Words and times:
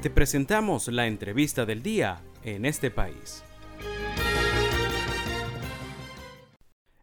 Te 0.00 0.10
presentamos 0.10 0.86
la 0.86 1.08
entrevista 1.08 1.66
del 1.66 1.82
día 1.82 2.22
en 2.44 2.66
este 2.66 2.92
país. 2.92 3.42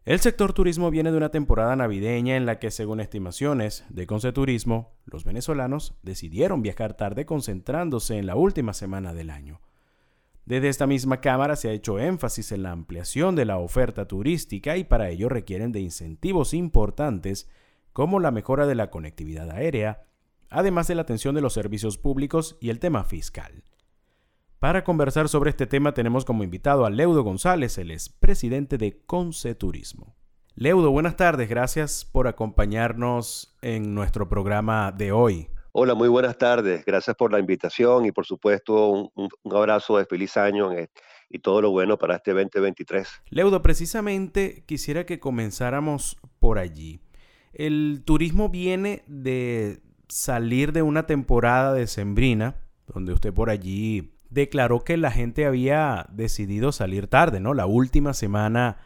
El 0.06 0.18
sector 0.20 0.54
turismo 0.54 0.90
viene 0.90 1.10
de 1.10 1.18
una 1.18 1.30
temporada 1.30 1.76
navideña 1.76 2.36
en 2.36 2.46
la 2.46 2.58
que, 2.58 2.70
según 2.70 3.00
estimaciones 3.00 3.84
de 3.90 4.06
Conceturismo, 4.06 4.94
los 5.04 5.24
venezolanos 5.24 5.94
decidieron 6.02 6.62
viajar 6.62 6.94
tarde 6.94 7.26
concentrándose 7.26 8.16
en 8.16 8.24
la 8.24 8.34
última 8.34 8.72
semana 8.72 9.12
del 9.12 9.28
año. 9.28 9.60
Desde 10.46 10.70
esta 10.70 10.86
misma 10.86 11.20
Cámara 11.20 11.56
se 11.56 11.68
ha 11.68 11.72
hecho 11.72 11.98
énfasis 11.98 12.50
en 12.52 12.62
la 12.62 12.70
ampliación 12.70 13.36
de 13.36 13.44
la 13.44 13.58
oferta 13.58 14.08
turística 14.08 14.78
y 14.78 14.84
para 14.84 15.10
ello 15.10 15.28
requieren 15.28 15.70
de 15.70 15.80
incentivos 15.80 16.54
importantes 16.54 17.46
como 17.92 18.20
la 18.20 18.30
mejora 18.30 18.66
de 18.66 18.74
la 18.74 18.88
conectividad 18.88 19.50
aérea, 19.50 20.06
además 20.50 20.88
de 20.88 20.94
la 20.94 21.02
atención 21.02 21.34
de 21.34 21.40
los 21.40 21.52
servicios 21.52 21.98
públicos 21.98 22.56
y 22.60 22.70
el 22.70 22.78
tema 22.78 23.04
fiscal. 23.04 23.64
Para 24.58 24.84
conversar 24.84 25.28
sobre 25.28 25.50
este 25.50 25.66
tema 25.66 25.92
tenemos 25.92 26.24
como 26.24 26.42
invitado 26.42 26.86
a 26.86 26.90
Leudo 26.90 27.22
González, 27.22 27.76
el 27.78 27.90
es 27.90 28.08
presidente 28.08 28.78
de 28.78 29.04
Conceturismo. 29.04 30.16
Leudo, 30.54 30.90
buenas 30.90 31.16
tardes, 31.16 31.48
gracias 31.48 32.04
por 32.04 32.26
acompañarnos 32.26 33.54
en 33.60 33.94
nuestro 33.94 34.28
programa 34.28 34.92
de 34.92 35.12
hoy. 35.12 35.48
Hola, 35.72 35.94
muy 35.94 36.08
buenas 36.08 36.38
tardes. 36.38 36.86
Gracias 36.86 37.14
por 37.14 37.30
la 37.30 37.38
invitación 37.38 38.06
y 38.06 38.12
por 38.12 38.24
supuesto 38.24 39.10
un, 39.14 39.28
abrazo 39.54 39.98
de 39.98 40.06
feliz 40.06 40.38
año 40.38 40.70
y 41.28 41.38
todo 41.40 41.60
lo 41.60 41.70
bueno 41.70 41.98
para 41.98 42.16
este 42.16 42.32
2023. 42.32 43.06
Leudo, 43.28 43.60
precisamente 43.60 44.64
quisiera 44.64 45.04
que 45.04 45.20
comenzáramos 45.20 46.16
por 46.38 46.58
allí. 46.58 47.02
El 47.52 48.02
turismo 48.06 48.48
viene 48.48 49.02
de 49.06 49.82
salir 50.08 50.72
de 50.72 50.82
una 50.82 51.06
temporada 51.06 51.72
de 51.72 51.86
sembrina, 51.86 52.56
donde 52.86 53.12
usted 53.12 53.32
por 53.32 53.50
allí 53.50 54.12
declaró 54.30 54.84
que 54.84 54.96
la 54.96 55.10
gente 55.10 55.46
había 55.46 56.06
decidido 56.10 56.72
salir 56.72 57.06
tarde, 57.06 57.40
¿no? 57.40 57.54
La 57.54 57.66
última 57.66 58.12
semana 58.12 58.78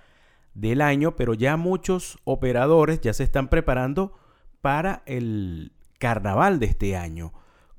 del 0.54 0.80
año, 0.80 1.16
pero 1.16 1.34
ya 1.34 1.56
muchos 1.56 2.18
operadores 2.24 3.00
ya 3.00 3.12
se 3.12 3.24
están 3.24 3.48
preparando 3.48 4.12
para 4.60 5.02
el 5.06 5.72
carnaval 5.98 6.58
de 6.58 6.66
este 6.66 6.96
año. 6.96 7.32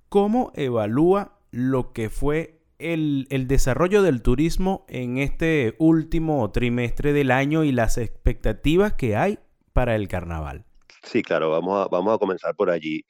¿Cómo 0.10 0.52
evalúa 0.56 1.38
lo 1.52 1.94
que 1.94 2.10
fue 2.10 2.62
el, 2.80 3.28
desarrollo 3.48 4.02
del 4.02 4.22
turismo 4.22 4.86
en 4.88 5.18
este 5.18 5.76
último 5.80 6.50
trimestre 6.52 7.14
del 7.14 7.32
año 7.32 7.64
y 7.64 7.72
las 7.72 7.98
expectativas 7.98 8.94
que 8.94 9.16
hay 9.16 9.40
para 9.74 9.96
el 9.96 10.08
carnaval? 10.08 10.66
Sí, 11.04 11.24
claro, 11.24 11.52
vamos 11.52 11.86
a, 11.86 11.88
vamos 11.90 12.16
a 12.16 12.18
comenzar 12.18 12.56
por 12.56 12.70
allí. 12.70 13.06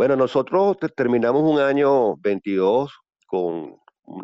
Bueno, 0.00 0.16
nosotros 0.16 0.78
terminamos 0.96 1.42
un 1.42 1.60
año 1.60 2.16
22 2.16 2.90
con 3.26 3.76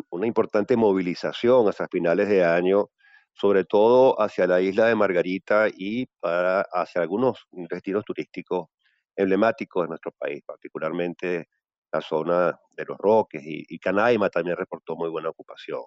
una 0.09 0.25
importante 0.25 0.75
movilización 0.75 1.69
hasta 1.69 1.87
finales 1.87 2.29
de 2.29 2.43
año, 2.43 2.87
sobre 3.31 3.63
todo 3.63 4.19
hacia 4.19 4.47
la 4.47 4.59
isla 4.59 4.87
de 4.87 4.95
Margarita 4.95 5.67
y 5.71 6.07
para, 6.19 6.61
hacia 6.61 7.03
algunos 7.03 7.45
destinos 7.51 8.03
turísticos 8.05 8.69
emblemáticos 9.15 9.83
de 9.83 9.89
nuestro 9.89 10.11
país, 10.17 10.41
particularmente 10.47 11.47
la 11.91 12.01
zona 12.01 12.59
de 12.71 12.85
los 12.85 12.97
Roques 12.97 13.43
y, 13.45 13.77
Canaima 13.77 14.31
también 14.31 14.57
reportó 14.57 14.95
muy 14.95 15.11
buena 15.11 15.29
ocupación. 15.29 15.83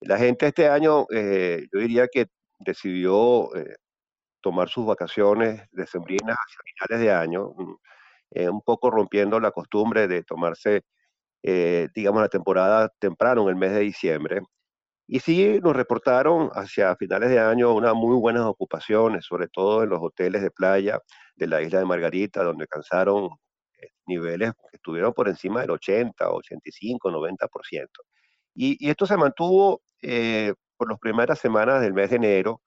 La 0.00 0.16
gente 0.16 0.46
este 0.46 0.70
año, 0.70 1.04
eh, 1.14 1.66
yo 1.70 1.80
diría 1.80 2.08
que 2.08 2.28
decidió 2.60 3.54
eh, 3.56 3.76
tomar 4.40 4.70
sus 4.70 4.86
vacaciones 4.86 5.68
decembrinas 5.70 6.34
hacia 6.34 6.60
finales 6.64 7.04
de 7.04 7.12
año, 7.12 7.52
mm, 7.54 7.74
eh, 8.34 8.48
un 8.48 8.62
poco 8.62 8.90
rompiendo 8.90 9.40
la 9.40 9.50
costumbre 9.52 10.08
de 10.08 10.22
tomarse, 10.24 10.82
digamos, 11.94 12.22
la 12.22 12.28
temporada 12.28 12.88
temprano 13.00 13.42
en 13.42 13.48
el 13.48 13.56
mes 13.56 13.72
de 13.72 13.80
diciembre. 13.80 14.42
Y 15.06 15.20
sí 15.20 15.60
nos 15.62 15.76
reportaron 15.76 16.50
hacia 16.54 16.96
finales 16.96 17.28
de 17.30 17.38
año 17.38 17.74
unas 17.74 17.94
muy 17.94 18.16
buenas 18.16 18.44
ocupaciones, 18.46 19.26
sobre 19.26 19.48
todo 19.48 19.82
en 19.82 19.90
los 19.90 20.00
hoteles 20.00 20.42
de 20.42 20.50
playa 20.50 21.00
de 21.36 21.46
la 21.48 21.60
isla 21.60 21.80
de 21.80 21.84
Margarita, 21.84 22.42
donde 22.42 22.64
alcanzaron 22.64 23.28
eh, 23.78 23.88
niveles 24.06 24.52
que 24.70 24.76
estuvieron 24.76 25.12
por 25.12 25.28
encima 25.28 25.60
del 25.60 25.72
80, 25.72 26.30
85, 26.30 27.10
90%. 27.10 27.88
Y, 28.54 28.86
y 28.86 28.90
esto 28.90 29.06
se 29.06 29.16
mantuvo 29.16 29.82
eh, 30.02 30.54
por 30.76 30.88
las 30.90 30.98
primeras 30.98 31.38
semanas 31.38 31.82
del 31.82 31.94
mes 31.94 32.10
de 32.10 32.16
enero, 32.16 32.62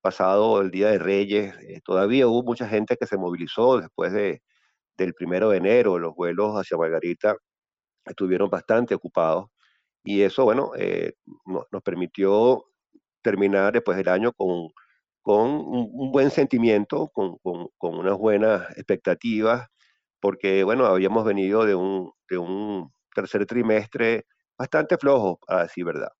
pasado 0.00 0.60
el 0.62 0.70
Día 0.70 0.90
de 0.90 0.98
Reyes. 0.98 1.54
Eh, 1.62 1.80
todavía 1.84 2.26
hubo 2.28 2.42
mucha 2.42 2.68
gente 2.68 2.96
que 2.96 3.06
se 3.06 3.18
movilizó 3.18 3.78
después 3.78 4.12
de, 4.12 4.42
del 5.04 5.14
primero 5.14 5.50
de 5.50 5.58
enero. 5.58 5.98
Los 5.98 6.14
vuelos 6.14 6.54
hacia 6.56 6.76
Margarita 6.78 7.36
estuvieron 8.06 8.50
bastante 8.50 8.94
ocupados. 8.94 9.46
Y 10.04 10.22
eso, 10.22 10.44
bueno, 10.44 10.72
nos 11.46 11.82
permitió 11.82 12.64
terminar 13.22 13.72
después 13.74 13.96
del 13.98 14.08
año 14.08 14.32
con 14.32 14.70
con 15.22 15.50
un, 15.50 16.10
buen 16.12 16.30
sentimiento, 16.30 17.08
con, 17.08 17.38
unas 17.80 18.18
buenas 18.18 18.70
expectativas, 18.76 19.68
porque, 20.20 20.64
bueno, 20.64 20.86
habíamos 20.86 21.24
venido 21.24 21.64
de 21.64 21.74
un, 21.74 22.12
un 22.32 22.92
tercer 23.14 23.46
trimestre 23.46 24.26
bastante 24.58 24.96
flojo, 24.98 25.38
a 25.48 25.62
decir 25.64 25.84
verdad. 25.84 26.10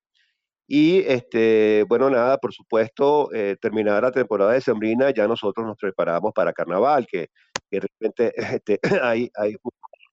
Y, 0.73 1.01
este, 1.01 1.85
bueno, 1.89 2.09
nada, 2.11 2.39
por 2.39 2.53
supuesto, 2.55 3.33
eh, 3.35 3.57
terminada 3.61 4.03
la 4.03 4.13
temporada 4.13 4.53
de 4.53 4.61
Sembrina, 4.61 5.11
ya 5.11 5.27
nosotros 5.27 5.67
nos 5.67 5.77
preparamos 5.77 6.33
para 6.33 6.53
Carnaval, 6.53 7.09
que, 7.11 7.29
de 7.73 7.81
repente 7.81 8.33
este, 8.63 8.79
hay, 9.03 9.29
hay 9.35 9.57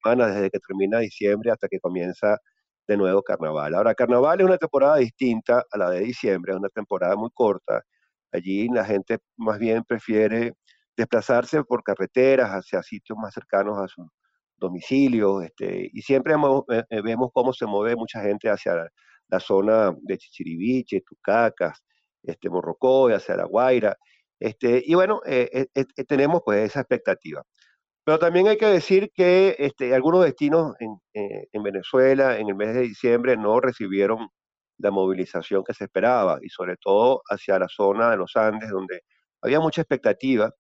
semanas 0.04 0.34
desde 0.36 0.50
que 0.50 0.60
termina 0.60 1.00
diciembre 1.00 1.52
hasta 1.52 1.68
que 1.68 1.80
comienza 1.80 2.40
de 2.88 2.98
nuevo 2.98 3.22
Carnaval. 3.22 3.76
Ahora, 3.76 3.94
Carnaval 3.94 4.40
es 4.40 4.48
una 4.48 4.58
temporada 4.58 4.98
distinta 4.98 5.64
a 5.72 5.78
la 5.78 5.92
de 5.92 6.00
diciembre, 6.02 6.54
es 6.54 6.58
una 6.58 6.70
temporada 6.70 7.16
muy 7.16 7.30
corta, 7.34 7.84
Allí 8.32 8.68
la 8.70 8.86
gente 8.86 9.20
más 9.38 9.60
bien 9.60 9.84
prefiere 9.84 10.54
desplazarse 10.98 11.64
por 11.64 11.84
carreteras 11.84 12.50
hacia 12.52 12.82
sitios 12.84 13.18
más 13.18 13.34
cercanos 13.34 13.80
a 13.80 13.88
su 13.88 14.10
domicilio, 14.58 15.42
este, 15.42 15.90
y 15.94 16.02
siempre 16.02 16.34
eh, 16.34 16.84
eh, 16.90 17.02
vemos 17.02 17.30
cómo 17.34 17.54
se 17.54 17.66
mueve 17.68 17.96
mucha 17.96 18.22
gente 18.22 18.50
hacia 18.50 18.90
la, 19.30 19.40
zona 19.40 19.96
de 20.02 20.18
Chichiriviche, 20.18 21.02
Tucacas, 21.02 21.84
este, 22.24 22.50
Morrocoy, 22.50 23.14
este, 24.40 24.84
y 24.86 24.94
bueno, 24.94 25.22
eh, 25.26 25.68
tenemos 26.08 26.42
pues 26.46 26.70
esa 26.70 26.82
expectativa. 26.82 27.44
Pero 28.04 28.20
también 28.20 28.48
hay 28.48 28.58
que 28.58 28.68
decir 28.68 29.12
que 29.14 29.56
este, 29.60 29.94
algunos 29.94 30.24
destinos 30.24 30.76
en, 30.80 30.98
en 31.14 31.64
Venezuela 31.64 32.38
en 32.38 32.50
el 32.50 32.56
mes 32.56 32.74
de 32.74 32.82
diciembre 32.82 33.36
no 33.38 33.60
recibieron 33.60 34.30
la 34.78 34.92
movilización 34.92 35.64
que 35.64 35.74
se 35.74 35.86
esperaba 35.86 36.40
y 36.42 36.50
sobre 36.50 36.78
todo 36.78 37.22
hacia 37.30 37.60
la 37.60 37.68
zona 37.68 38.12
de 38.12 38.18
los 38.18 38.36
Andes 38.36 38.70
donde 38.70 39.02
había 39.42 39.60
mucha 39.60 39.82
expectativa, 39.82 40.52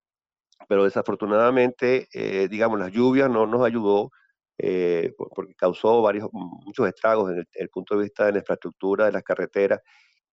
pero 0.67 0.83
desafortunadamente, 0.83 2.07
eh, 2.13 2.47
digamos, 2.49 2.79
las 2.79 2.91
lluvias 2.91 3.29
no 3.29 3.45
nos 3.47 3.65
ayudó 3.65 4.11
eh, 4.57 5.13
porque 5.17 5.53
causó 5.55 6.01
varios, 6.01 6.29
muchos 6.31 6.87
estragos 6.87 7.29
desde 7.29 7.45
el, 7.53 7.69
punto 7.69 7.95
de 7.95 8.03
vista 8.03 8.25
de 8.25 8.33
la 8.33 8.39
infraestructura, 8.39 9.05
de 9.05 9.11
las 9.11 9.23
carreteras. 9.23 9.81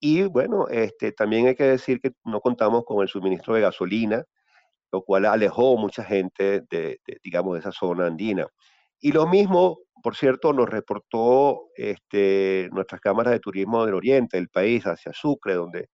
Y 0.00 0.22
bueno, 0.24 0.68
este, 0.68 1.12
también 1.12 1.46
hay 1.46 1.54
que 1.54 1.64
decir 1.64 2.00
que 2.00 2.12
no 2.24 2.40
contamos 2.40 2.84
con 2.84 3.02
el 3.02 3.08
suministro 3.08 3.54
de 3.54 3.62
gasolina, 3.62 4.24
lo 4.92 5.02
cual 5.02 5.26
alejó 5.26 5.76
mucha 5.76 6.04
gente 6.04 6.62
de, 6.70 7.00
de 7.06 7.20
digamos, 7.22 7.54
de 7.54 7.60
esa 7.60 7.72
zona 7.72 8.06
andina. 8.06 8.46
Y 9.00 9.12
lo 9.12 9.26
mismo 9.26 9.84
por 10.04 10.16
cierto, 10.16 10.52
nos 10.52 10.68
reportó 10.68 11.70
este, 11.76 12.68
nuestras 12.72 13.00
cámaras 13.00 13.32
de 13.32 13.40
turismo 13.40 13.86
del 13.86 13.94
oriente 13.94 14.36
del 14.36 14.50
país, 14.50 14.86
hacia 14.86 15.14
Sucre, 15.14 15.54
donde 15.54 15.88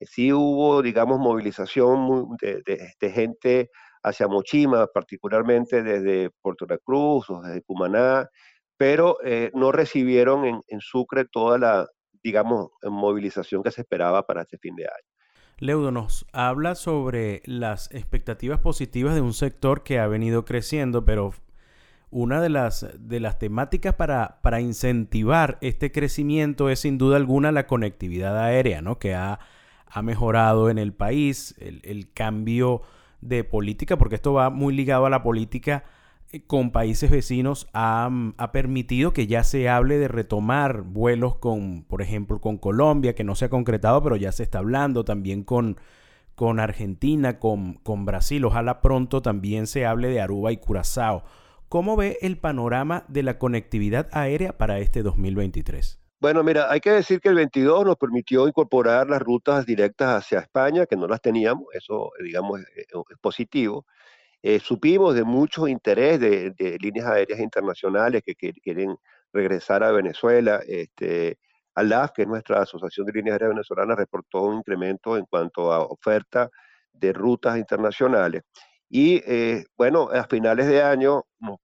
sí 0.00 0.32
hubo, 0.32 0.80
digamos, 0.80 1.18
movilización 1.18 2.34
de, 2.40 3.12
gente 3.12 3.70
hacia 4.02 4.28
Mochima, 4.28 4.86
particularmente 4.86 5.82
desde 5.82 6.30
Puerto 6.40 6.66
La 6.68 6.78
Cruz 6.78 7.30
o 7.30 7.40
desde 7.40 7.62
Cumaná, 7.62 8.28
pero 8.76 9.18
eh, 9.24 9.50
no 9.54 9.72
recibieron 9.72 10.44
en, 10.44 10.60
en, 10.68 10.80
Sucre 10.80 11.24
toda 11.24 11.58
la, 11.58 11.86
digamos, 12.22 12.70
movilización 12.82 13.62
que 13.62 13.70
se 13.70 13.82
esperaba 13.82 14.26
para 14.26 14.42
este 14.42 14.58
fin 14.58 14.74
de 14.74 14.84
año. 14.84 15.12
Leudo 15.58 15.92
nos 15.92 16.26
habla 16.32 16.74
sobre 16.74 17.42
las 17.44 17.88
expectativas 17.92 18.58
positivas 18.58 19.14
de 19.14 19.20
un 19.20 19.32
sector 19.32 19.84
que 19.84 20.00
ha 20.00 20.08
venido 20.08 20.44
creciendo, 20.44 21.04
pero 21.04 21.32
una 22.12 22.42
de 22.42 22.50
las, 22.50 22.86
de 22.98 23.20
las 23.20 23.38
temáticas 23.38 23.94
para, 23.94 24.40
para, 24.42 24.60
incentivar 24.60 25.56
este 25.62 25.90
crecimiento 25.90 26.68
es 26.68 26.80
sin 26.80 26.98
duda 26.98 27.16
alguna 27.16 27.52
la 27.52 27.66
conectividad 27.66 28.38
aérea, 28.38 28.82
¿no? 28.82 28.98
Que 28.98 29.14
ha, 29.14 29.40
mejorado 30.02 30.70
en 30.70 30.78
el 30.78 30.92
país, 30.92 31.54
el, 31.58 32.12
cambio 32.12 32.82
de 33.22 33.44
política, 33.44 33.96
porque 33.96 34.16
esto 34.16 34.34
va 34.34 34.50
muy 34.50 34.74
ligado 34.74 35.06
a 35.06 35.10
la 35.10 35.22
política 35.22 35.84
eh, 36.30 36.42
con 36.46 36.70
países 36.70 37.10
vecinos, 37.10 37.68
ha, 37.72 38.10
ha, 38.36 38.52
permitido 38.52 39.14
que 39.14 39.26
ya 39.26 39.42
se 39.44 39.70
hable 39.70 39.98
de 39.98 40.08
retomar 40.08 40.82
vuelos 40.82 41.36
con, 41.36 41.84
por 41.84 42.02
ejemplo, 42.02 42.40
con 42.40 42.58
Colombia, 42.58 43.14
que 43.14 43.24
no 43.24 43.34
se 43.34 43.46
ha 43.46 43.50
concretado, 43.50 44.02
pero 44.02 44.16
ya 44.16 44.32
se 44.32 44.42
está 44.42 44.58
hablando 44.58 45.04
también 45.04 45.42
con, 45.44 45.78
con 46.34 46.60
Argentina, 46.60 47.38
con, 47.38 47.74
con 47.82 48.04
Brasil. 48.04 48.44
Ojalá 48.44 48.82
pronto 48.82 49.22
también 49.22 49.66
se 49.66 49.86
hable 49.86 50.08
de 50.08 50.20
Aruba 50.20 50.52
y 50.52 50.58
Curazao. 50.58 51.24
¿cómo 51.72 51.96
ve 51.96 52.18
el 52.20 52.36
panorama 52.36 53.06
de 53.08 53.22
la 53.22 53.38
conectividad 53.38 54.10
aérea 54.12 54.58
para 54.58 54.78
este 54.80 55.02
2023? 55.02 56.01
Bueno, 56.22 56.44
mira, 56.44 56.70
hay 56.70 56.78
que 56.78 56.92
decir 56.92 57.20
que 57.20 57.30
el 57.30 57.34
22 57.34 57.84
nos 57.84 57.96
permitió 57.96 58.46
incorporar 58.46 59.10
las 59.10 59.20
rutas 59.20 59.66
directas 59.66 60.18
hacia 60.18 60.38
España, 60.38 60.86
que 60.86 60.94
no 60.94 61.08
las 61.08 61.20
teníamos, 61.20 61.64
eso, 61.72 62.12
digamos, 62.22 62.60
es, 62.76 62.86
positivo. 63.20 63.86
Eh, 64.40 64.60
supimos 64.60 65.16
de 65.16 65.24
mucho 65.24 65.66
interés 65.66 66.20
de, 66.20 66.78
líneas 66.80 67.08
aéreas 67.08 67.40
internacionales 67.40 68.22
que, 68.24 68.36
quieren 68.36 68.96
regresar 69.32 69.82
a 69.82 69.90
Venezuela. 69.90 70.60
Este, 70.64 71.38
ALAF, 71.74 72.12
que 72.12 72.22
es 72.22 72.28
nuestra 72.28 72.62
Asociación 72.62 73.04
de 73.06 73.14
Líneas 73.14 73.34
Aéreas 73.34 73.50
Venezolanas, 73.50 73.96
reportó 73.96 74.42
un 74.42 74.58
incremento 74.58 75.16
en 75.16 75.26
cuanto 75.26 75.72
a 75.72 75.80
oferta 75.80 76.48
de 76.92 77.12
rutas 77.12 77.58
internacionales. 77.58 78.42
Y 78.88 79.20
eh, 79.26 79.64
bueno, 79.76 80.08
a 80.12 80.22
finales 80.28 80.68
de 80.68 80.82
año 80.84 81.24
nos, 81.40 81.58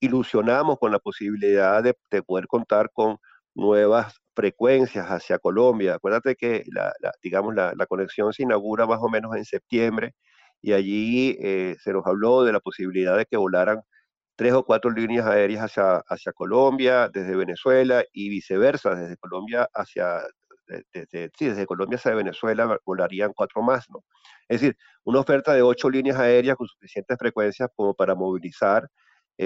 ilusionamos 0.00 0.78
con 0.78 0.92
la 0.92 0.98
posibilidad 0.98 1.82
de, 1.82 1.94
poder 2.22 2.46
contar 2.46 2.90
con 2.90 3.18
nuevas 3.54 4.14
frecuencias 4.34 5.06
hacia 5.06 5.38
Colombia. 5.38 5.94
Acuérdate 5.94 6.36
que 6.36 6.64
la, 6.72 6.92
digamos, 7.22 7.54
la, 7.54 7.86
conexión 7.86 8.32
se 8.32 8.44
inaugura 8.44 8.86
más 8.86 9.00
o 9.02 9.08
menos 9.08 9.36
en 9.36 9.44
septiembre 9.44 10.14
y 10.62 10.72
allí 10.72 11.36
eh, 11.40 11.76
se 11.80 11.92
nos 11.92 12.06
habló 12.06 12.44
de 12.44 12.52
la 12.52 12.60
posibilidad 12.60 13.16
de 13.16 13.26
que 13.26 13.36
volaran 13.36 13.80
tres 14.36 14.54
o 14.54 14.64
cuatro 14.64 14.90
líneas 14.90 15.26
aéreas 15.26 15.64
hacia, 15.64 15.98
hacia 16.08 16.32
Colombia, 16.32 17.10
desde 17.12 17.36
Venezuela 17.36 18.04
y 18.12 18.30
viceversa, 18.30 18.94
desde 18.94 19.16
Colombia 19.18 19.68
hacia, 19.74 20.22
desde, 20.92 21.30
sí, 21.38 21.46
desde 21.46 21.66
Colombia 21.66 21.96
hacia 21.96 22.14
Venezuela 22.14 22.78
volarían 22.86 23.32
cuatro 23.34 23.62
más, 23.62 23.84
¿no? 23.90 24.02
Es 24.48 24.60
decir, 24.60 24.76
una 25.04 25.20
oferta 25.20 25.52
de 25.52 25.62
ocho 25.62 25.90
líneas 25.90 26.18
aéreas 26.18 26.56
con 26.56 26.66
suficientes 26.66 27.18
frecuencias 27.18 27.68
como 27.76 27.94
para 27.94 28.14
movilizar 28.14 28.88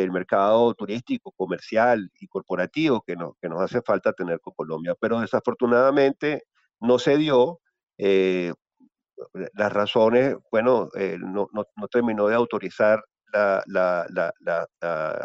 el 0.03 0.11
mercado 0.11 0.75
turístico, 0.75 1.31
comercial 1.33 2.11
y 2.19 2.27
corporativo 2.27 3.01
que, 3.07 3.15
que 3.41 3.49
nos 3.49 3.63
hace 3.63 3.81
falta 3.81 4.13
tener 4.13 4.41
con 4.41 4.53
Colombia. 4.55 4.97
Pero 5.01 5.21
desafortunadamente 5.21 6.43
no 6.81 6.99
se 6.99 7.17
dio. 7.17 7.61
Eh, 7.99 8.53
las 9.55 9.73
razones, 9.73 10.37
bueno, 10.51 10.89
eh, 10.97 11.17
no, 11.21 11.49
terminó 11.89 12.27
de 12.27 12.35
autorizar 12.35 13.05
la, 13.33 13.63
la, 13.67 14.33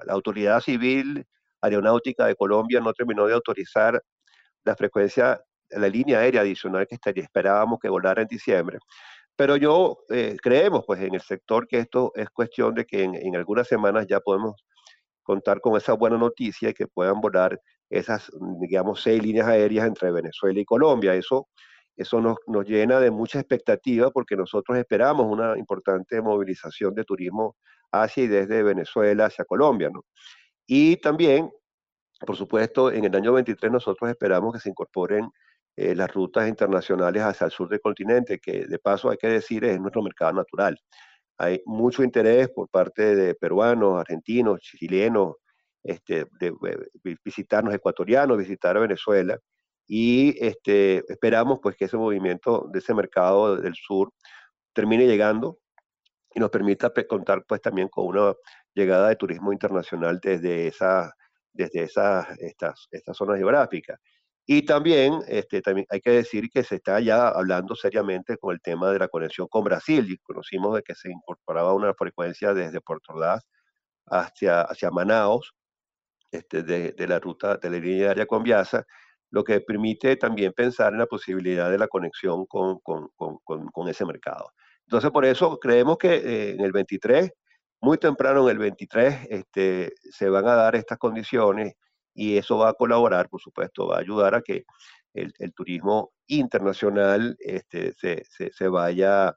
autoridad 0.08 0.60
civil 0.62 1.26
aeronáutica 1.62 2.28
de 2.28 2.36
Colombia, 2.36 2.80
no 2.80 2.94
terminó 2.94 3.26
de 3.26 3.34
autorizar 3.34 4.00
la 4.64 4.76
frecuencia, 4.76 5.42
la 5.72 5.88
línea 5.88 6.20
aérea 6.20 6.42
adicional 6.42 6.86
que 6.88 6.98
esperábamos 7.20 7.80
que 7.80 7.90
volara 7.90 8.22
en 8.22 8.28
diciembre. 8.28 8.78
Pero 9.40 9.56
yo 9.56 10.00
eh, 10.10 10.36
creemos, 10.42 10.84
pues, 10.86 11.00
en 11.00 11.14
el 11.16 11.22
sector 11.22 11.66
que 11.66 11.80
esto 11.80 12.12
es 12.14 12.30
cuestión 12.30 12.76
de 12.76 12.84
que 12.86 13.04
en, 13.04 13.36
algunas 13.38 13.70
semanas 13.70 14.06
ya 14.06 14.20
podemos 14.20 14.66
contar 15.24 15.62
con 15.62 15.78
esa 15.78 15.94
buena 15.94 16.18
noticia 16.18 16.72
y 16.72 16.74
que 16.74 16.88
puedan 16.88 17.22
volar 17.22 17.58
esas, 17.90 18.30
digamos, 18.60 19.02
seis 19.02 19.24
líneas 19.24 19.48
aéreas 19.48 19.88
entre 19.88 20.12
Venezuela 20.12 20.60
y 20.60 20.66
Colombia. 20.66 21.16
Eso, 21.16 21.48
eso 21.96 22.20
nos, 22.20 22.36
nos 22.48 22.66
llena 22.66 23.00
de 23.00 23.12
mucha 23.12 23.40
expectativa 23.40 24.12
porque 24.12 24.36
nosotros 24.36 24.78
esperamos 24.78 25.26
una 25.26 25.58
importante 25.58 26.22
movilización 26.22 26.94
de 26.94 27.06
turismo 27.06 27.56
hacia 27.94 28.26
y 28.26 28.28
desde 28.28 28.62
Venezuela 28.62 29.28
hacia 29.28 29.46
Colombia, 29.46 29.90
¿no? 29.90 30.04
Y 30.68 30.98
también, 30.98 31.50
por 32.28 32.36
supuesto, 32.36 32.92
en 32.92 33.06
el 33.06 33.16
año 33.16 33.32
23 33.32 33.72
nosotros 33.72 34.10
esperamos 34.10 34.54
que 34.54 34.60
se 34.60 34.70
incorporen 34.70 35.32
eh, 35.80 35.96
las 35.96 36.14
rutas 36.14 36.50
internacionales 36.50 37.24
hacia 37.24 37.46
el 37.46 37.52
sur 37.52 37.70
del 37.70 37.80
continente, 37.80 38.40
que 38.40 38.66
de 38.66 38.80
paso 38.80 39.10
hay 39.10 39.18
que 39.18 39.30
decir 39.30 39.64
es 39.64 39.80
nuestro 39.80 40.04
mercado 40.04 40.34
natural. 40.34 40.78
Hay 41.38 41.62
mucho 41.66 42.04
interés 42.04 42.50
por 42.50 42.68
parte 42.70 43.16
de 43.16 43.34
peruanos, 43.36 43.98
argentinos, 43.98 44.60
chilenos, 44.60 45.36
este, 45.84 46.26
de, 46.40 46.54
visitarnos 47.24 47.74
ecuatorianos, 47.74 48.38
visitar 48.38 48.76
a 48.76 48.82
Venezuela 48.82 49.40
y 49.88 50.36
este, 50.46 51.02
esperamos 51.08 51.60
pues 51.64 51.78
que 51.78 51.86
ese 51.86 51.96
movimiento 51.96 52.68
de 52.74 52.80
ese 52.80 52.94
mercado 52.94 53.56
del 53.56 53.76
sur 53.76 54.12
termine 54.74 55.08
llegando 55.08 55.60
y 56.36 56.42
nos 56.42 56.50
permita 56.50 56.92
contar 57.08 57.46
pues 57.48 57.62
también 57.62 57.88
con 57.88 58.08
una 58.08 58.34
llegada 58.74 59.08
de 59.08 59.16
turismo 59.16 59.54
internacional 59.54 60.20
desde 60.22 60.68
esas 60.68 61.12
desde 61.54 61.84
esas 61.84 62.28
estas, 62.40 62.88
estas 62.92 63.16
zonas 63.16 63.38
geográficas. 63.38 63.98
Y 64.52 64.64
también, 64.64 65.20
este, 65.28 65.62
también 65.62 65.86
hay 65.92 66.02
que 66.02 66.10
decir 66.10 66.50
que 66.50 66.64
se 66.64 66.78
está 66.78 67.00
ya 67.00 67.28
hablando 67.28 67.76
seriamente 67.76 68.36
con 68.38 68.52
el 68.52 68.60
tema 68.60 68.92
de 68.92 68.98
la 68.98 69.08
conexión 69.08 69.48
con 69.48 69.64
Brasil 69.64 70.08
y 70.10 70.18
conocimos 70.18 70.76
de 70.76 70.82
que 70.82 70.96
se 70.96 71.12
incorporaba 71.12 71.76
una 71.76 71.94
frecuencia 71.94 72.56
desde 72.56 72.82
Puerto 72.82 73.14
Ordaz 73.14 73.44
hacia, 74.08 74.62
hacia 74.64 74.90
Manaus, 74.90 75.54
este, 76.32 76.64
de, 76.64 76.94
de, 76.94 77.08
la 77.08 77.20
ruta 77.20 77.58
de 77.58 77.70
la 77.70 77.78
línea 77.78 78.08
aérea 78.08 78.26
con 78.26 78.42
Viasa, 78.42 78.88
lo 79.30 79.44
que 79.44 79.62
permite 79.62 80.16
también 80.16 80.52
pensar 80.54 80.94
en 80.94 81.00
la 81.00 81.06
posibilidad 81.06 81.70
de 81.70 81.78
la 81.78 81.88
conexión 81.88 82.48
con, 82.48 82.80
con, 82.80 83.10
con, 83.16 83.38
con 83.68 83.88
ese 83.88 84.04
mercado. 84.04 84.52
Entonces, 84.88 85.12
por 85.12 85.26
eso 85.26 85.60
creemos 85.60 86.00
que 86.00 86.16
eh, 86.16 86.52
en 86.54 86.62
el 86.62 86.72
23, 86.72 87.32
muy 87.82 88.00
temprano 88.00 88.50
en 88.50 88.56
el 88.56 88.58
23, 88.58 89.28
este, 89.30 89.94
se 90.10 90.28
van 90.28 90.48
a 90.48 90.56
dar 90.56 90.76
estas 90.76 90.98
condiciones 90.98 91.76
y 92.14 92.38
eso 92.38 92.58
va 92.58 92.70
a 92.70 92.74
colaborar, 92.74 93.30
por 93.30 93.42
supuesto, 93.42 93.88
va 93.88 93.98
a 93.98 94.00
ayudar 94.00 94.36
a 94.36 94.42
que 94.42 94.66
el, 95.14 95.54
turismo 95.54 96.12
internacional 96.28 97.36
este, 97.40 97.94
se, 97.94 98.68
vaya, 98.68 99.36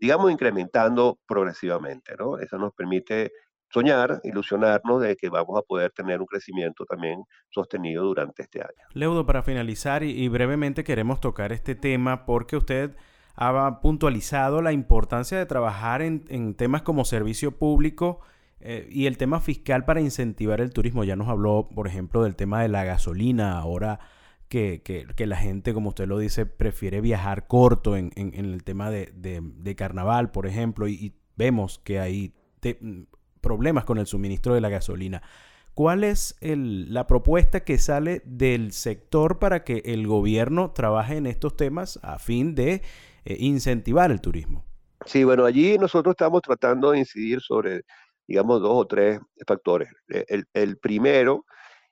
digamos, 0.00 0.30
incrementando 0.30 1.18
progresivamente, 1.26 2.14
¿no? 2.18 2.38
Eso 2.38 2.58
nos 2.58 2.72
permite 2.74 3.32
soñar, 3.68 4.20
ilusionarnos 4.22 5.00
de 5.02 5.16
que 5.16 5.28
vamos 5.30 5.58
a 5.58 5.62
poder 5.62 5.90
tener 5.92 6.20
un 6.20 6.26
crecimiento 6.26 6.84
también 6.84 7.24
sostenido 7.50 8.04
durante 8.04 8.42
este 8.42 8.60
año. 8.60 8.86
Leudo, 8.92 9.24
para 9.24 9.42
finalizar 9.42 10.02
y, 10.02 10.28
brevemente 10.28 10.84
queremos 10.84 11.20
tocar 11.20 11.52
este 11.52 11.74
tema 11.74 12.26
porque 12.26 12.56
usted 12.56 12.96
ha 13.34 13.80
puntualizado 13.80 14.60
la 14.60 14.72
importancia 14.72 15.38
de 15.38 15.46
trabajar 15.46 16.02
en 16.02 16.54
temas 16.54 16.82
como 16.82 17.06
servicio 17.06 17.58
público 17.58 18.20
eh, 18.64 18.88
y 18.90 19.06
el 19.06 19.18
tema 19.18 19.40
fiscal 19.40 19.84
para 19.84 20.00
incentivar 20.00 20.60
el 20.60 20.72
turismo, 20.72 21.04
ya 21.04 21.16
nos 21.16 21.28
habló, 21.28 21.68
por 21.74 21.86
ejemplo, 21.86 22.22
del 22.22 22.36
tema 22.36 22.62
de 22.62 22.68
la 22.68 22.84
gasolina, 22.84 23.58
ahora 23.58 23.98
que, 24.48 24.82
que, 24.82 25.26
la 25.26 25.36
gente, 25.36 25.72
como 25.72 25.88
usted 25.88 26.06
lo 26.06 26.18
dice, 26.18 26.44
prefiere 26.44 27.00
viajar 27.00 27.46
corto 27.46 27.96
en, 27.96 28.12
en, 28.16 28.34
el 28.34 28.62
tema 28.64 28.90
de, 28.90 29.10
de, 29.14 29.76
carnaval, 29.76 30.30
por 30.30 30.46
ejemplo, 30.46 30.86
y, 30.88 31.14
vemos 31.34 31.78
que 31.78 31.98
hay 31.98 32.34
problemas 33.40 33.84
con 33.84 33.98
el 33.98 34.06
suministro 34.06 34.54
de 34.54 34.60
la 34.60 34.68
gasolina. 34.68 35.22
¿Cuál 35.74 36.04
es 36.04 36.36
el, 36.40 36.92
la 36.92 37.06
propuesta 37.06 37.64
que 37.64 37.78
sale 37.78 38.20
del 38.26 38.72
sector 38.72 39.38
para 39.38 39.64
que 39.64 39.82
el 39.86 40.06
gobierno 40.06 40.72
trabaje 40.72 41.16
en 41.16 41.26
estos 41.26 41.56
temas 41.56 41.98
a 42.02 42.18
fin 42.18 42.54
de 42.54 42.82
eh, 43.24 43.36
incentivar 43.40 44.10
el 44.10 44.20
turismo? 44.20 44.66
Sí, 45.06 45.24
bueno, 45.24 45.46
allí 45.46 45.78
nosotros 45.78 46.12
estamos 46.12 46.42
tratando 46.42 46.90
de 46.90 46.98
incidir 46.98 47.40
sobre 47.40 47.84
digamos, 48.26 48.60
dos 48.60 48.72
o 48.74 48.86
tres 48.86 49.20
factores. 49.46 49.88
E, 50.08 50.44
el, 50.52 50.78
primero, 50.78 51.44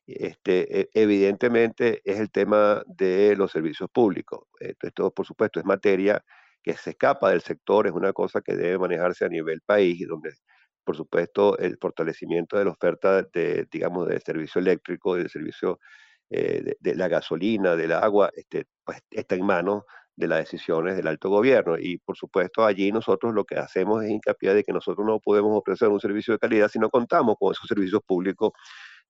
este, 0.06 0.82
e, 0.82 0.90
evidentemente, 0.94 2.00
es 2.04 2.20
el 2.20 2.30
tema 2.30 2.82
de 2.86 3.36
los 3.36 3.52
servicios 3.52 3.88
públicos. 3.92 4.40
Esto, 4.58 5.10
por 5.12 5.26
supuesto, 5.26 5.60
es 5.60 5.66
materia 5.66 6.22
que 6.62 6.74
se 6.74 6.90
escapa 6.90 7.30
del 7.30 7.40
sector, 7.42 7.86
es 7.86 7.92
una 7.92 8.12
cosa 8.12 8.40
que 8.42 8.54
debe 8.56 8.78
manejarse 8.78 9.24
a 9.24 9.28
nivel 9.28 9.60
país, 9.62 10.06
donde, 10.06 10.32
por 10.84 10.96
supuesto, 10.96 11.58
el 11.58 11.78
fortalecimiento 11.80 12.58
de 12.58 12.64
la 12.66 12.72
oferta 12.72 13.22
de, 13.22 13.66
digamos, 13.70 14.08
del 14.08 14.22
servicio 14.22 14.60
eléctrico, 14.60 15.16
del 15.16 15.30
servicio 15.30 15.78
eh, 16.30 16.74
de, 16.78 16.94
la 16.94 17.08
gasolina, 17.08 17.76
del 17.76 17.92
agua, 17.92 18.30
este, 18.34 18.66
pues, 18.84 19.00
está 19.10 19.34
en 19.34 19.46
manos 19.46 19.84
de 20.16 20.28
las 20.28 20.40
decisiones 20.40 20.96
del 20.96 21.06
alto 21.06 21.28
gobierno. 21.30 21.78
Y 21.78 21.98
por 21.98 22.16
supuesto 22.16 22.64
allí 22.64 22.92
nosotros 22.92 23.34
lo 23.34 23.44
que 23.44 23.56
hacemos 23.56 24.04
es 24.04 24.10
hincapié 24.10 24.54
de 24.54 24.64
que 24.64 24.72
nosotros 24.72 25.06
no 25.06 25.20
podemos 25.20 25.56
ofrecer 25.56 25.88
un 25.88 26.00
servicio 26.00 26.34
de 26.34 26.38
calidad 26.38 26.68
si 26.68 26.78
no 26.78 26.90
contamos 26.90 27.36
con 27.38 27.52
esos 27.52 27.66
servicios 27.66 28.02
públicos, 28.06 28.52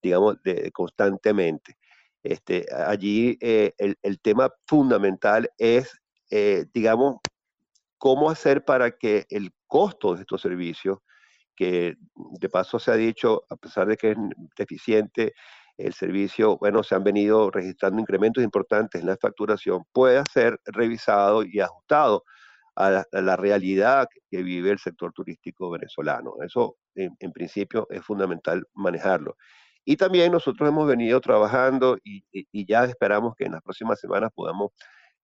digamos, 0.02 0.36
constantemente. 0.72 1.76
Este, 2.22 2.66
allí 2.86 3.38
eh, 3.40 3.72
el, 3.78 4.20
tema 4.20 4.52
fundamental 4.66 5.50
es, 5.56 5.98
eh, 6.30 6.66
digamos, 6.74 7.16
cómo 7.96 8.30
hacer 8.30 8.64
para 8.64 8.92
que 8.92 9.26
el 9.30 9.52
costo 9.66 10.14
de 10.14 10.22
estos 10.22 10.40
servicios, 10.42 10.98
que 11.56 11.96
de 12.16 12.48
paso 12.48 12.78
se 12.78 12.90
ha 12.90 12.96
dicho, 12.96 13.44
a 13.50 13.56
pesar 13.56 13.86
de 13.86 13.96
que 13.96 14.12
es 14.12 14.16
deficiente, 14.56 15.34
el 15.76 15.92
servicio, 15.94 16.58
bueno, 16.58 16.82
se 16.82 16.94
han 16.94 17.04
venido 17.04 17.50
registrando 17.50 18.00
incrementos 18.00 18.42
importantes 18.44 19.00
en 19.00 19.06
la 19.06 19.16
facturación, 19.16 19.84
pueda 19.92 20.24
ser 20.32 20.58
revisado 20.66 21.42
y 21.44 21.60
ajustado 21.60 22.24
a 22.76 23.04
la, 23.12 23.36
realidad 23.36 24.08
que 24.30 24.42
vive 24.42 24.70
el 24.70 24.78
sector 24.78 25.12
turístico 25.12 25.70
venezolano. 25.70 26.34
Eso, 26.42 26.76
en, 26.94 27.32
principio, 27.32 27.86
es 27.90 28.02
fundamental 28.02 28.64
manejarlo. 28.74 29.36
Y 29.84 29.96
también 29.96 30.32
nosotros 30.32 30.68
hemos 30.68 30.86
venido 30.86 31.20
trabajando 31.20 31.98
y, 32.04 32.24
ya 32.66 32.84
esperamos 32.84 33.34
que 33.36 33.44
en 33.44 33.52
las 33.52 33.62
próximas 33.62 34.00
semanas 34.00 34.30
podamos 34.34 34.70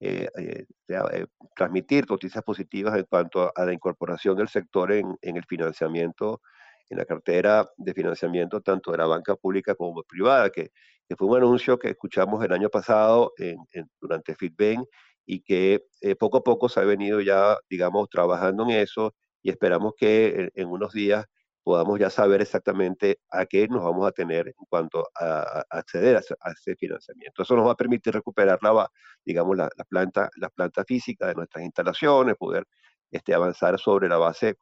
eh, 0.01 0.29
eh, 0.39 0.67
eh, 0.89 1.27
transmitir 1.55 2.09
noticias 2.09 2.45
positivas 2.45 2.97
en 2.97 3.05
cuanto 3.05 3.51
a, 3.55 3.65
la 3.65 3.73
incorporación 3.73 4.37
del 4.37 4.49
sector 4.49 4.93
en, 4.93 5.17
en 5.23 5.37
el 5.37 5.45
financiamiento 5.45 6.43
en 6.89 6.99
la 6.99 7.05
cartera 7.05 7.69
de 7.77 7.95
financiamiento 7.95 8.61
tanto 8.61 8.93
de 8.93 8.99
la 8.99 9.07
banca 9.07 9.37
pública 9.37 9.75
como 9.75 10.03
privada, 10.05 10.51
que, 10.51 10.71
fue 11.17 11.29
un 11.29 11.37
anuncio 11.37 11.79
que 11.79 11.91
escuchamos 11.91 12.45
el 12.45 12.53
año 12.53 12.69
pasado 12.69 13.33
en, 13.39 13.59
durante 14.01 14.35
FitBank 14.35 14.89
y 15.25 15.41
que 15.41 15.87
eh, 16.01 16.17
poco 16.17 16.39
a 16.39 16.43
poco 16.43 16.69
se 16.69 16.81
ha 16.81 16.85
venido 16.85 17.21
ya, 17.21 17.57
digamos, 17.71 18.09
trabajando 18.09 18.65
en 18.65 18.71
eso 18.71 19.15
y 19.43 19.51
esperamos 19.51 19.93
que 19.97 20.51
en, 20.55 20.69
unos 20.69 20.93
días 20.93 21.25
podamos 21.63 21.99
ya 22.01 22.11
saber 22.11 22.43
exactamente 22.43 23.21
a 23.31 23.47
qué 23.47 23.69
nos 23.69 23.85
vamos 23.85 24.07
a 24.07 24.13
tener 24.13 24.49
en 24.49 24.67
cuanto 24.69 25.09
a, 25.15 25.65
acceder 25.71 26.17
a, 26.17 26.51
ese 26.51 26.77
financiamiento. 26.77 27.43
Eso 27.43 27.57
nos 27.57 27.67
va 27.67 27.73
a 27.73 27.77
permitir 27.77 28.13
recuperar 28.13 28.59
la, 28.63 28.89
digamos, 29.25 29.57
la, 29.57 29.69
planta, 29.89 30.29
la 30.37 30.49
planta 30.49 30.85
física 30.85 31.29
de 31.29 31.35
nuestras 31.35 31.65
instalaciones, 31.65 32.37
poder 32.37 32.65
este, 33.11 33.35
avanzar 33.35 33.79
sobre 33.79 34.09
la 34.09 34.17
base 34.19 34.57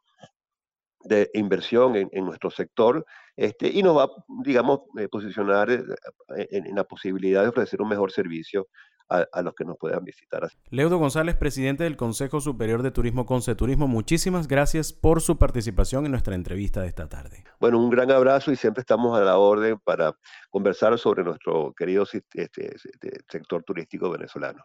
de 1.04 1.30
inversión 1.34 1.96
en, 1.96 2.24
nuestro 2.24 2.50
sector 2.50 3.04
este, 3.36 3.68
y 3.68 3.82
nos 3.82 3.96
va, 3.96 4.08
digamos, 4.44 4.80
eh, 4.98 5.08
posicionar 5.08 5.70
eh, 5.70 5.84
en, 6.50 6.74
la 6.74 6.84
posibilidad 6.84 7.42
de 7.42 7.48
ofrecer 7.48 7.82
un 7.82 7.88
mejor 7.88 8.10
servicio 8.10 8.68
a, 9.10 9.42
los 9.42 9.54
que 9.54 9.64
nos 9.64 9.76
puedan 9.76 10.02
visitar. 10.02 10.48
Leudo 10.70 10.98
González, 10.98 11.36
presidente 11.36 11.84
del 11.84 11.96
Consejo 11.96 12.40
Superior 12.40 12.82
de 12.82 12.90
Turismo 12.90 13.26
Turismo, 13.54 13.86
muchísimas 13.86 14.48
gracias 14.48 14.92
por 14.92 15.20
su 15.20 15.38
participación 15.38 16.06
en 16.06 16.10
nuestra 16.10 16.34
entrevista 16.34 16.80
de 16.80 16.88
esta 16.88 17.08
tarde. 17.08 17.44
Bueno, 17.60 17.78
un 17.78 17.90
gran 17.90 18.10
abrazo 18.10 18.50
y 18.50 18.56
siempre 18.56 18.80
estamos 18.80 19.16
a 19.16 19.22
la 19.22 19.36
orden 19.36 19.78
para 19.84 20.14
conversar 20.50 20.98
sobre 20.98 21.22
nuestro 21.22 21.72
querido 21.76 22.04
este, 22.04 22.48
este 22.54 23.20
sector 23.28 23.62
turístico 23.62 24.10
venezolano. 24.10 24.64